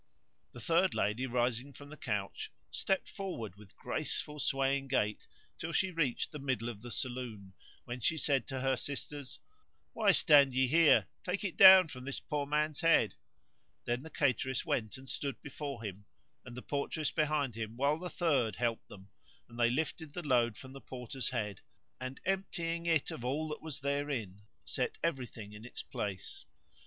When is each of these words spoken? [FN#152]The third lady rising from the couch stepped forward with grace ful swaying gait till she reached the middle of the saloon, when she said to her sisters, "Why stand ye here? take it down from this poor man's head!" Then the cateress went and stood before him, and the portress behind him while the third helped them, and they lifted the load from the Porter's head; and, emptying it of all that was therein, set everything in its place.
[FN#152]The 0.55 0.61
third 0.65 0.93
lady 0.95 1.25
rising 1.27 1.73
from 1.73 1.89
the 1.91 1.95
couch 1.95 2.51
stepped 2.71 3.07
forward 3.07 3.55
with 3.55 3.75
grace 3.77 4.19
ful 4.19 4.39
swaying 4.39 4.87
gait 4.87 5.27
till 5.59 5.71
she 5.71 5.91
reached 5.91 6.31
the 6.31 6.39
middle 6.39 6.69
of 6.69 6.81
the 6.81 6.89
saloon, 6.89 7.53
when 7.85 7.99
she 7.99 8.17
said 8.17 8.47
to 8.47 8.61
her 8.61 8.75
sisters, 8.75 9.37
"Why 9.93 10.11
stand 10.11 10.55
ye 10.55 10.65
here? 10.65 11.05
take 11.23 11.43
it 11.43 11.55
down 11.55 11.87
from 11.89 12.05
this 12.05 12.19
poor 12.19 12.47
man's 12.47 12.81
head!" 12.81 13.13
Then 13.85 14.01
the 14.01 14.09
cateress 14.09 14.65
went 14.65 14.97
and 14.97 15.07
stood 15.07 15.39
before 15.43 15.83
him, 15.83 16.05
and 16.43 16.57
the 16.57 16.63
portress 16.63 17.11
behind 17.11 17.53
him 17.53 17.77
while 17.77 17.99
the 17.99 18.09
third 18.09 18.55
helped 18.55 18.87
them, 18.87 19.11
and 19.47 19.59
they 19.59 19.69
lifted 19.69 20.13
the 20.13 20.25
load 20.25 20.57
from 20.57 20.73
the 20.73 20.81
Porter's 20.81 21.29
head; 21.29 21.61
and, 21.99 22.19
emptying 22.25 22.87
it 22.87 23.11
of 23.11 23.23
all 23.23 23.47
that 23.49 23.61
was 23.61 23.81
therein, 23.81 24.41
set 24.65 24.97
everything 25.03 25.53
in 25.53 25.63
its 25.63 25.83
place. 25.83 26.45